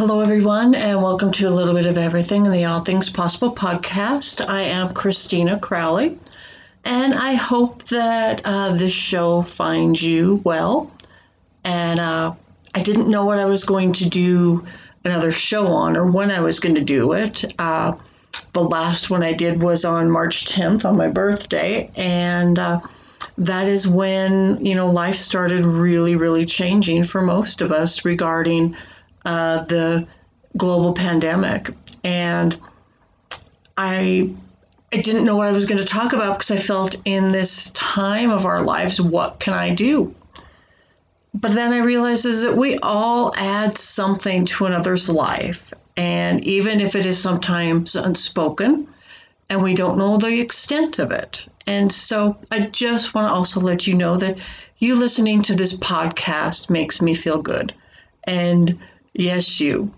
Hello, 0.00 0.20
everyone, 0.20 0.74
and 0.74 1.02
welcome 1.02 1.30
to 1.30 1.46
a 1.46 1.50
little 1.50 1.74
bit 1.74 1.84
of 1.84 1.98
everything 1.98 2.46
in 2.46 2.52
the 2.52 2.64
All 2.64 2.80
Things 2.80 3.10
Possible 3.10 3.54
podcast. 3.54 4.42
I 4.48 4.62
am 4.62 4.94
Christina 4.94 5.58
Crowley, 5.58 6.18
and 6.86 7.12
I 7.12 7.34
hope 7.34 7.82
that 7.88 8.40
uh, 8.46 8.72
this 8.72 8.94
show 8.94 9.42
finds 9.42 10.02
you 10.02 10.40
well. 10.42 10.90
And 11.64 12.00
uh, 12.00 12.32
I 12.74 12.82
didn't 12.82 13.10
know 13.10 13.26
what 13.26 13.38
I 13.38 13.44
was 13.44 13.62
going 13.64 13.92
to 13.92 14.08
do 14.08 14.66
another 15.04 15.30
show 15.30 15.66
on 15.66 15.98
or 15.98 16.06
when 16.06 16.30
I 16.30 16.40
was 16.40 16.60
going 16.60 16.76
to 16.76 16.80
do 16.80 17.12
it. 17.12 17.44
Uh, 17.58 17.92
the 18.54 18.64
last 18.64 19.10
one 19.10 19.22
I 19.22 19.34
did 19.34 19.62
was 19.62 19.84
on 19.84 20.10
March 20.10 20.46
10th 20.46 20.86
on 20.86 20.96
my 20.96 21.08
birthday, 21.08 21.90
and 21.94 22.58
uh, 22.58 22.80
that 23.36 23.68
is 23.68 23.86
when 23.86 24.64
you 24.64 24.74
know 24.74 24.90
life 24.90 25.16
started 25.16 25.66
really, 25.66 26.16
really 26.16 26.46
changing 26.46 27.02
for 27.02 27.20
most 27.20 27.60
of 27.60 27.70
us 27.70 28.06
regarding 28.06 28.74
uh, 29.24 29.64
the 29.64 30.06
global 30.56 30.92
pandemic, 30.92 31.70
and 32.04 32.56
I 33.76 34.30
I 34.92 34.96
didn't 34.96 35.24
know 35.24 35.36
what 35.36 35.46
I 35.46 35.52
was 35.52 35.66
going 35.66 35.78
to 35.78 35.84
talk 35.84 36.12
about 36.12 36.38
because 36.38 36.50
I 36.50 36.56
felt 36.56 37.00
in 37.04 37.30
this 37.30 37.70
time 37.72 38.30
of 38.30 38.44
our 38.44 38.62
lives, 38.62 39.00
what 39.00 39.38
can 39.38 39.54
I 39.54 39.70
do? 39.70 40.14
But 41.32 41.54
then 41.54 41.72
I 41.72 41.78
realized 41.78 42.26
is 42.26 42.42
that 42.42 42.56
we 42.56 42.76
all 42.78 43.32
add 43.36 43.78
something 43.78 44.44
to 44.46 44.66
another's 44.66 45.08
life, 45.08 45.72
and 45.96 46.44
even 46.44 46.80
if 46.80 46.96
it 46.96 47.06
is 47.06 47.20
sometimes 47.20 47.94
unspoken, 47.94 48.88
and 49.48 49.62
we 49.62 49.74
don't 49.74 49.98
know 49.98 50.16
the 50.16 50.40
extent 50.40 50.98
of 50.98 51.12
it. 51.12 51.46
And 51.66 51.92
so 51.92 52.36
I 52.50 52.60
just 52.60 53.14
want 53.14 53.28
to 53.28 53.32
also 53.32 53.60
let 53.60 53.86
you 53.86 53.94
know 53.94 54.16
that 54.16 54.38
you 54.78 54.96
listening 54.96 55.42
to 55.42 55.54
this 55.54 55.78
podcast 55.78 56.68
makes 56.68 57.00
me 57.00 57.14
feel 57.14 57.40
good. 57.40 57.72
And 58.24 58.78
Yes, 59.14 59.60
you. 59.60 59.92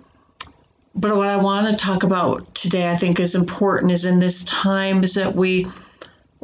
But 0.94 1.16
what 1.16 1.28
I 1.28 1.36
want 1.36 1.70
to 1.70 1.76
talk 1.76 2.02
about 2.02 2.54
today, 2.54 2.90
I 2.90 2.96
think, 2.96 3.18
is 3.18 3.34
important 3.34 3.92
is 3.92 4.04
in 4.04 4.18
this 4.18 4.44
time 4.44 5.04
is 5.04 5.14
that 5.14 5.34
we 5.34 5.66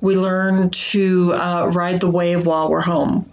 we 0.00 0.16
learn 0.16 0.70
to 0.70 1.34
uh, 1.34 1.66
ride 1.72 2.00
the 2.00 2.10
wave 2.10 2.46
while 2.46 2.70
we're 2.70 2.80
home. 2.80 3.30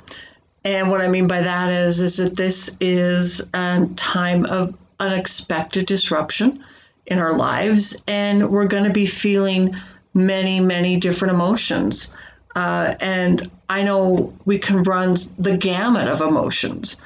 And 0.64 0.90
what 0.90 1.02
I 1.02 1.08
mean 1.08 1.28
by 1.28 1.42
that 1.42 1.72
is 1.72 2.00
is 2.00 2.18
that 2.18 2.36
this 2.36 2.78
is 2.82 3.48
a 3.54 3.88
time 3.96 4.46
of 4.46 4.76
unexpected 5.00 5.86
disruption 5.86 6.64
in 7.06 7.20
our 7.20 7.38
lives, 7.38 8.02
and 8.08 8.50
we're 8.50 8.66
going 8.66 8.84
to 8.84 8.90
be 8.90 9.06
feeling 9.06 9.76
many, 10.14 10.60
many 10.60 10.98
different 10.98 11.34
emotions. 11.34 12.14
Uh, 12.56 12.96
and 13.00 13.52
I 13.70 13.84
know 13.84 14.34
we 14.46 14.58
can 14.58 14.84
run 14.84 15.16
the 15.38 15.56
gamut 15.58 16.08
of 16.08 16.22
emotions. 16.22 16.98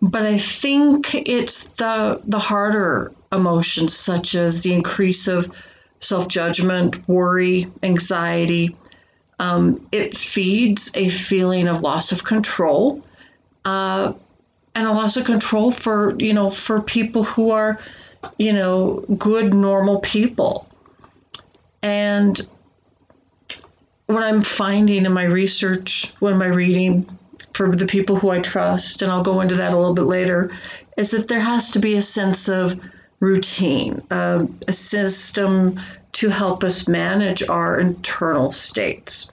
But 0.00 0.26
I 0.26 0.38
think 0.38 1.14
it's 1.14 1.70
the 1.70 2.20
the 2.24 2.38
harder 2.38 3.12
emotions 3.32 3.94
such 3.94 4.34
as 4.34 4.62
the 4.62 4.72
increase 4.72 5.28
of 5.28 5.50
self-judgment, 6.00 7.06
worry, 7.08 7.66
anxiety. 7.82 8.76
Um, 9.40 9.86
it 9.92 10.16
feeds 10.16 10.92
a 10.94 11.08
feeling 11.08 11.68
of 11.68 11.82
loss 11.82 12.12
of 12.12 12.24
control, 12.24 13.02
uh, 13.64 14.12
and 14.74 14.86
a 14.86 14.92
loss 14.92 15.16
of 15.16 15.24
control 15.24 15.72
for 15.72 16.14
you 16.18 16.32
know 16.32 16.50
for 16.50 16.80
people 16.80 17.24
who 17.24 17.50
are, 17.50 17.80
you 18.38 18.52
know, 18.52 19.04
good 19.16 19.52
normal 19.52 19.98
people. 20.00 20.68
And 21.82 22.40
what 24.06 24.22
I'm 24.22 24.42
finding 24.42 25.04
in 25.04 25.12
my 25.12 25.24
research, 25.24 26.12
when 26.20 26.38
my 26.38 26.46
reading, 26.46 27.06
for 27.58 27.74
the 27.74 27.86
people 27.86 28.14
who 28.14 28.30
I 28.30 28.38
trust, 28.38 29.02
and 29.02 29.10
I'll 29.10 29.20
go 29.20 29.40
into 29.40 29.56
that 29.56 29.72
a 29.72 29.76
little 29.76 29.92
bit 29.92 30.02
later, 30.02 30.56
is 30.96 31.10
that 31.10 31.26
there 31.26 31.40
has 31.40 31.72
to 31.72 31.80
be 31.80 31.96
a 31.96 32.02
sense 32.02 32.48
of 32.48 32.80
routine, 33.18 34.00
uh, 34.12 34.46
a 34.68 34.72
system 34.72 35.80
to 36.12 36.28
help 36.28 36.62
us 36.62 36.86
manage 36.86 37.42
our 37.48 37.80
internal 37.80 38.52
states. 38.52 39.32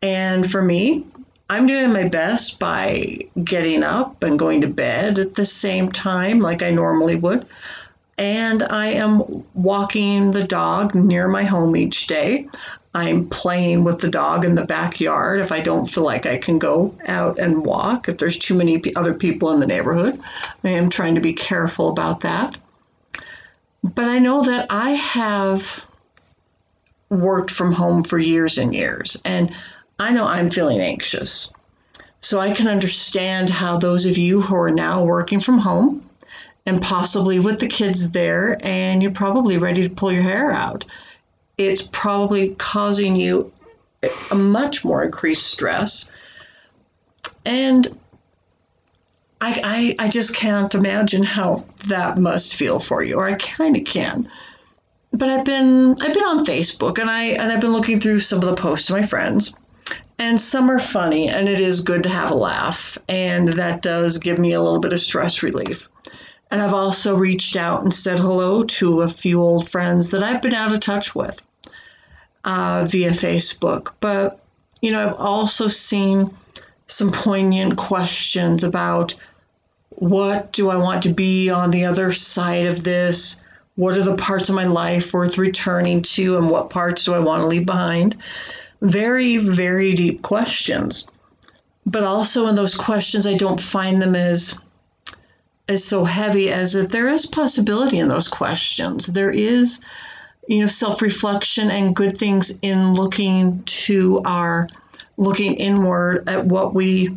And 0.00 0.50
for 0.50 0.62
me, 0.62 1.04
I'm 1.50 1.66
doing 1.66 1.92
my 1.92 2.08
best 2.08 2.58
by 2.58 3.18
getting 3.44 3.82
up 3.82 4.22
and 4.22 4.38
going 4.38 4.62
to 4.62 4.66
bed 4.66 5.18
at 5.18 5.34
the 5.34 5.44
same 5.44 5.92
time, 5.92 6.38
like 6.38 6.62
I 6.62 6.70
normally 6.70 7.16
would. 7.16 7.46
And 8.16 8.62
I 8.62 8.86
am 8.86 9.44
walking 9.52 10.32
the 10.32 10.44
dog 10.44 10.94
near 10.94 11.28
my 11.28 11.44
home 11.44 11.76
each 11.76 12.06
day. 12.06 12.48
I'm 12.94 13.28
playing 13.28 13.82
with 13.82 14.00
the 14.00 14.08
dog 14.08 14.44
in 14.44 14.54
the 14.54 14.64
backyard 14.64 15.40
if 15.40 15.50
I 15.50 15.60
don't 15.60 15.86
feel 15.86 16.04
like 16.04 16.26
I 16.26 16.38
can 16.38 16.60
go 16.60 16.94
out 17.06 17.38
and 17.40 17.64
walk, 17.64 18.08
if 18.08 18.18
there's 18.18 18.38
too 18.38 18.54
many 18.54 18.80
other 18.94 19.12
people 19.12 19.50
in 19.50 19.58
the 19.58 19.66
neighborhood. 19.66 20.20
I 20.62 20.70
am 20.70 20.90
trying 20.90 21.16
to 21.16 21.20
be 21.20 21.32
careful 21.32 21.88
about 21.88 22.20
that. 22.20 22.56
But 23.82 24.04
I 24.04 24.20
know 24.20 24.44
that 24.44 24.66
I 24.70 24.90
have 24.90 25.84
worked 27.10 27.50
from 27.50 27.72
home 27.72 28.04
for 28.04 28.18
years 28.18 28.58
and 28.58 28.72
years, 28.72 29.20
and 29.24 29.52
I 29.98 30.12
know 30.12 30.24
I'm 30.24 30.48
feeling 30.48 30.80
anxious. 30.80 31.52
So 32.20 32.38
I 32.38 32.52
can 32.52 32.68
understand 32.68 33.50
how 33.50 33.76
those 33.76 34.06
of 34.06 34.16
you 34.16 34.40
who 34.40 34.54
are 34.54 34.70
now 34.70 35.04
working 35.04 35.40
from 35.40 35.58
home 35.58 36.08
and 36.64 36.80
possibly 36.80 37.40
with 37.40 37.58
the 37.58 37.66
kids 37.66 38.12
there, 38.12 38.56
and 38.62 39.02
you're 39.02 39.12
probably 39.12 39.58
ready 39.58 39.82
to 39.82 39.94
pull 39.94 40.12
your 40.12 40.22
hair 40.22 40.52
out 40.52 40.84
it's 41.58 41.88
probably 41.92 42.54
causing 42.56 43.16
you 43.16 43.52
a 44.30 44.34
much 44.34 44.84
more 44.84 45.04
increased 45.04 45.46
stress. 45.46 46.12
And 47.44 47.98
I, 49.40 49.94
I, 49.98 50.06
I 50.06 50.08
just 50.08 50.34
can't 50.34 50.74
imagine 50.74 51.22
how 51.22 51.64
that 51.86 52.18
must 52.18 52.54
feel 52.54 52.80
for 52.80 53.02
you, 53.02 53.16
or 53.16 53.26
I 53.26 53.34
kind 53.34 53.76
of 53.76 53.84
can. 53.84 54.28
But 55.12 55.28
I've 55.28 55.44
been 55.44 55.96
I've 56.02 56.14
been 56.14 56.24
on 56.24 56.44
Facebook 56.44 56.98
and 56.98 57.08
I 57.08 57.22
and 57.22 57.52
I've 57.52 57.60
been 57.60 57.72
looking 57.72 58.00
through 58.00 58.20
some 58.20 58.40
of 58.40 58.46
the 58.46 58.60
posts 58.60 58.90
of 58.90 58.96
my 58.96 59.06
friends, 59.06 59.56
and 60.18 60.40
some 60.40 60.70
are 60.70 60.78
funny, 60.80 61.28
and 61.28 61.48
it 61.48 61.60
is 61.60 61.82
good 61.82 62.02
to 62.02 62.08
have 62.08 62.30
a 62.30 62.34
laugh, 62.34 62.98
and 63.08 63.48
that 63.52 63.82
does 63.82 64.18
give 64.18 64.38
me 64.38 64.52
a 64.52 64.62
little 64.62 64.80
bit 64.80 64.92
of 64.92 65.00
stress 65.00 65.42
relief. 65.42 65.88
And 66.50 66.62
I've 66.62 66.74
also 66.74 67.16
reached 67.16 67.56
out 67.56 67.82
and 67.82 67.92
said 67.92 68.18
hello 68.18 68.62
to 68.64 69.02
a 69.02 69.08
few 69.08 69.40
old 69.40 69.68
friends 69.68 70.10
that 70.10 70.22
I've 70.22 70.42
been 70.42 70.54
out 70.54 70.72
of 70.72 70.80
touch 70.80 71.14
with 71.14 71.42
uh, 72.44 72.86
via 72.88 73.10
Facebook. 73.10 73.92
But, 74.00 74.40
you 74.80 74.92
know, 74.92 75.08
I've 75.08 75.16
also 75.20 75.68
seen 75.68 76.30
some 76.86 77.10
poignant 77.10 77.76
questions 77.76 78.62
about 78.62 79.14
what 79.90 80.52
do 80.52 80.70
I 80.70 80.76
want 80.76 81.02
to 81.04 81.12
be 81.12 81.50
on 81.50 81.70
the 81.70 81.84
other 81.84 82.12
side 82.12 82.66
of 82.66 82.84
this? 82.84 83.42
What 83.76 83.96
are 83.96 84.04
the 84.04 84.16
parts 84.16 84.48
of 84.48 84.54
my 84.54 84.66
life 84.66 85.12
worth 85.12 85.38
returning 85.38 86.02
to, 86.02 86.36
and 86.36 86.50
what 86.50 86.70
parts 86.70 87.04
do 87.04 87.14
I 87.14 87.18
want 87.18 87.42
to 87.42 87.46
leave 87.46 87.66
behind? 87.66 88.16
Very, 88.82 89.38
very 89.38 89.94
deep 89.94 90.22
questions. 90.22 91.08
But 91.86 92.04
also 92.04 92.46
in 92.46 92.54
those 92.54 92.74
questions, 92.74 93.26
I 93.26 93.34
don't 93.34 93.60
find 93.60 94.00
them 94.00 94.14
as 94.14 94.58
is 95.68 95.84
so 95.84 96.04
heavy 96.04 96.50
as 96.50 96.72
that 96.74 96.90
there 96.90 97.08
is 97.08 97.26
possibility 97.26 97.98
in 97.98 98.08
those 98.08 98.28
questions. 98.28 99.06
There 99.06 99.30
is, 99.30 99.80
you 100.46 100.60
know, 100.60 100.66
self-reflection 100.66 101.70
and 101.70 101.96
good 101.96 102.18
things 102.18 102.58
in 102.62 102.92
looking 102.92 103.62
to 103.64 104.20
our 104.24 104.68
looking 105.16 105.54
inward 105.54 106.28
at 106.28 106.44
what 106.44 106.74
we 106.74 107.16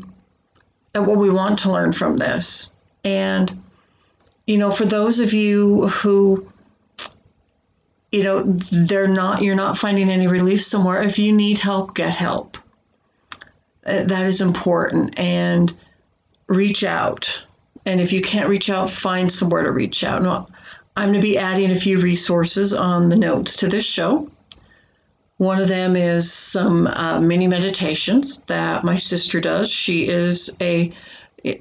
at 0.96 1.06
what 1.06 1.18
we 1.18 1.30
want 1.30 1.60
to 1.60 1.72
learn 1.72 1.92
from 1.92 2.18
this. 2.18 2.72
And 3.04 3.62
you 4.46 4.58
know, 4.58 4.72
for 4.72 4.86
those 4.86 5.20
of 5.20 5.34
you 5.34 5.88
who 5.90 6.48
you 8.12 8.24
know, 8.24 8.44
they're 8.72 9.08
not 9.08 9.42
you're 9.42 9.56
not 9.56 9.78
finding 9.78 10.10
any 10.10 10.28
relief 10.28 10.64
somewhere, 10.64 11.02
if 11.02 11.20
you 11.20 11.34
need 11.34 11.58
help, 11.58 11.94
get 11.96 12.16
help. 12.16 12.58
Uh, 13.86 14.04
that 14.04 14.26
is 14.26 14.42
important 14.42 15.18
and 15.20 15.74
reach 16.48 16.84
out 16.84 17.44
and 17.88 18.02
if 18.02 18.12
you 18.12 18.22
can't 18.22 18.50
reach 18.50 18.70
out, 18.70 18.92
find 18.92 19.32
somewhere 19.32 19.64
to 19.64 19.72
reach 19.72 20.04
out. 20.04 20.22
Now, 20.22 20.48
I'm 20.98 21.10
going 21.10 21.22
to 21.22 21.26
be 21.26 21.38
adding 21.38 21.72
a 21.72 21.76
few 21.76 22.00
resources 22.00 22.74
on 22.74 23.08
the 23.08 23.16
notes 23.16 23.56
to 23.58 23.68
this 23.68 23.86
show. 23.86 24.30
One 25.38 25.62
of 25.62 25.70
them 25.70 25.96
is 25.96 26.32
some 26.32 26.88
uh, 26.88 27.22
mini 27.22 27.48
meditations 27.48 28.40
that 28.48 28.84
my 28.84 28.98
sister 28.98 29.40
does. 29.40 29.72
She 29.72 30.08
is 30.08 30.58
a 30.60 30.92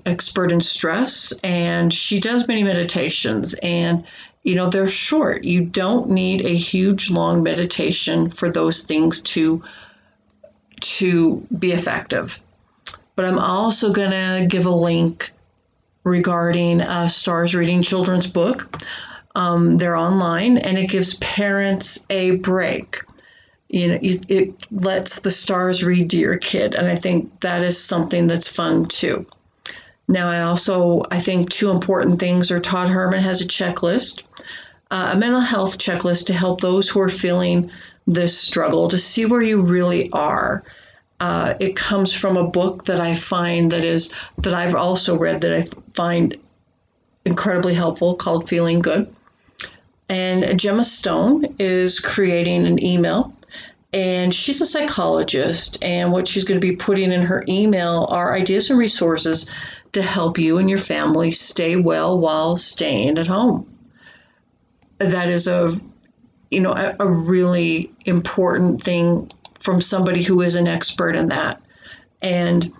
expert 0.04 0.50
in 0.50 0.60
stress 0.60 1.32
and 1.44 1.94
she 1.94 2.18
does 2.18 2.48
many 2.48 2.64
meditations 2.64 3.54
and 3.62 4.02
you 4.42 4.56
know 4.56 4.68
they're 4.68 4.88
short. 4.88 5.44
You 5.44 5.64
don't 5.64 6.10
need 6.10 6.44
a 6.44 6.56
huge 6.56 7.10
long 7.10 7.42
meditation 7.42 8.30
for 8.30 8.50
those 8.50 8.82
things 8.82 9.20
to 9.22 9.62
to 10.80 11.46
be 11.56 11.70
effective. 11.72 12.40
But 13.14 13.26
I'm 13.26 13.38
also 13.38 13.92
going 13.92 14.10
to 14.10 14.46
give 14.48 14.66
a 14.66 14.70
link 14.70 15.30
regarding 16.06 16.80
uh, 16.80 17.08
Stars 17.08 17.54
Reading 17.54 17.82
Children's 17.82 18.28
Book. 18.28 18.80
Um, 19.34 19.76
they're 19.76 19.96
online 19.96 20.56
and 20.58 20.78
it 20.78 20.88
gives 20.88 21.14
parents 21.14 22.06
a 22.08 22.36
break. 22.36 23.02
You 23.68 23.88
know, 23.88 23.98
it 24.00 24.54
lets 24.70 25.20
the 25.20 25.32
stars 25.32 25.82
read 25.82 26.08
to 26.10 26.16
your 26.16 26.38
kid, 26.38 26.76
and 26.76 26.86
I 26.86 26.94
think 26.94 27.40
that 27.40 27.62
is 27.62 27.76
something 27.76 28.28
that's 28.28 28.46
fun 28.48 28.86
too. 28.86 29.26
Now, 30.06 30.30
I 30.30 30.42
also 30.42 31.02
I 31.10 31.20
think 31.20 31.50
two 31.50 31.70
important 31.70 32.20
things 32.20 32.52
are 32.52 32.60
Todd 32.60 32.88
Herman 32.88 33.20
has 33.22 33.40
a 33.40 33.46
checklist, 33.46 34.22
uh, 34.92 35.10
a 35.12 35.16
mental 35.16 35.40
health 35.40 35.78
checklist 35.78 36.26
to 36.26 36.32
help 36.32 36.60
those 36.60 36.88
who 36.88 37.00
are 37.00 37.08
feeling 37.08 37.68
this 38.06 38.38
struggle 38.38 38.88
to 38.88 39.00
see 39.00 39.26
where 39.26 39.42
you 39.42 39.60
really 39.60 40.08
are. 40.12 40.62
Uh, 41.18 41.54
it 41.58 41.74
comes 41.74 42.12
from 42.12 42.36
a 42.36 42.46
book 42.46 42.84
that 42.84 43.00
I 43.00 43.16
find 43.16 43.72
that 43.72 43.84
is 43.84 44.12
that 44.38 44.54
I've 44.54 44.76
also 44.76 45.18
read 45.18 45.40
that 45.40 45.52
I 45.52 45.66
find 45.96 46.36
incredibly 47.24 47.74
helpful 47.74 48.14
called 48.14 48.48
Feeling 48.48 48.80
Good. 48.80 49.12
And 50.08 50.58
Gemma 50.60 50.84
Stone 50.84 51.56
is 51.58 51.98
creating 51.98 52.66
an 52.66 52.82
email 52.84 53.36
and 53.92 54.34
she's 54.34 54.60
a 54.60 54.66
psychologist 54.66 55.82
and 55.82 56.12
what 56.12 56.28
she's 56.28 56.44
going 56.44 56.60
to 56.60 56.66
be 56.66 56.76
putting 56.76 57.12
in 57.12 57.22
her 57.22 57.44
email 57.48 58.06
are 58.10 58.34
ideas 58.34 58.70
and 58.70 58.78
resources 58.78 59.50
to 59.92 60.02
help 60.02 60.38
you 60.38 60.58
and 60.58 60.68
your 60.68 60.78
family 60.78 61.30
stay 61.30 61.76
well 61.76 62.18
while 62.18 62.56
staying 62.56 63.16
at 63.16 63.26
home 63.26 63.66
that 64.98 65.30
is 65.30 65.46
a 65.46 65.78
you 66.50 66.60
know 66.60 66.72
a, 66.72 66.94
a 67.00 67.06
really 67.06 67.90
important 68.04 68.82
thing 68.82 69.30
from 69.60 69.80
somebody 69.80 70.22
who 70.22 70.42
is 70.42 70.56
an 70.56 70.68
expert 70.68 71.16
in 71.16 71.28
that 71.28 71.60
and 72.20 72.72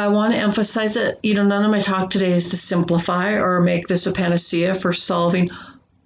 I 0.00 0.08
want 0.08 0.32
to 0.32 0.38
emphasize 0.38 0.94
that 0.94 1.18
you 1.22 1.34
know 1.34 1.44
none 1.44 1.64
of 1.64 1.70
my 1.70 1.80
talk 1.80 2.10
today 2.10 2.32
is 2.32 2.50
to 2.50 2.56
simplify 2.56 3.32
or 3.32 3.60
make 3.60 3.88
this 3.88 4.06
a 4.06 4.12
panacea 4.12 4.74
for 4.74 4.92
solving 4.92 5.50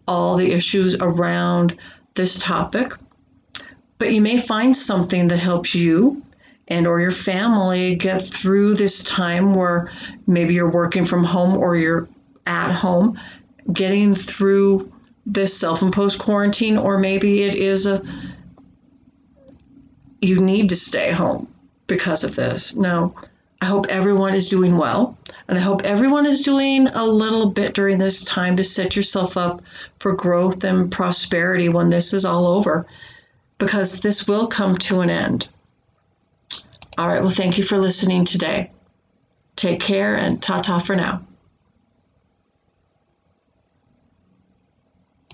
all 0.09 0.37
the 0.37 0.53
issues 0.53 0.95
around 0.97 1.79
this 2.15 2.39
topic. 2.41 2.93
But 3.99 4.13
you 4.13 4.21
may 4.21 4.39
find 4.39 4.77
something 4.77 5.29
that 5.29 5.39
helps 5.39 5.75
you 5.75 6.23
and 6.69 6.87
or 6.87 7.01
your 7.01 7.11
family 7.11 7.95
get 7.95 8.23
through 8.23 8.75
this 8.75 9.05
time 9.05 9.55
where 9.55 9.91
maybe 10.27 10.55
you're 10.55 10.71
working 10.71 11.05
from 11.05 11.25
home 11.25 11.57
or 11.57 11.77
you're 11.77 12.09
at 12.47 12.73
home 12.73 13.19
getting 13.73 14.15
through 14.15 14.93
this 15.27 15.57
self-imposed 15.57 16.19
quarantine 16.19 16.77
or 16.77 16.99
maybe 16.99 17.43
it 17.43 17.55
is 17.55 17.87
a 17.87 18.03
you 20.23 20.41
need 20.41 20.69
to 20.69 20.77
stay 20.77 21.13
home 21.13 21.47
because 21.87 22.25
of 22.25 22.35
this. 22.37 22.75
Now 22.75 23.15
i 23.61 23.67
hope 23.67 23.87
everyone 23.89 24.35
is 24.35 24.49
doing 24.49 24.77
well 24.77 25.17
and 25.49 25.59
i 25.59 25.61
hope 25.61 25.83
everyone 25.85 26.27
is 26.27 26.43
doing 26.43 26.87
a 26.89 27.05
little 27.05 27.51
bit 27.51 27.75
during 27.75 27.99
this 27.99 28.25
time 28.25 28.57
to 28.57 28.65
set 28.65 28.97
yourself 28.97 29.37
up 29.37 29.63
for 29.99 30.15
growth 30.15 30.65
and 30.65 30.91
prosperity 30.91 31.69
when 31.69 31.89
this 31.89 32.13
is 32.13 32.25
all 32.25 32.47
over 32.47 32.87
because 33.59 34.01
this 34.01 34.29
will 34.29 34.47
come 34.47 34.77
to 34.77 35.01
an 35.01 35.11
end. 35.11 35.49
All 36.99 37.09
right 37.09 37.23
well 37.23 37.31
thank 37.31 37.59
you 37.59 37.65
for 37.65 37.79
listening 37.79 38.25
today. 38.25 38.71
Take 39.55 39.81
care 39.81 40.17
and 40.17 40.43
ta 40.43 40.61
ta 40.61 40.79
for 40.79 40.97
now 40.97 41.23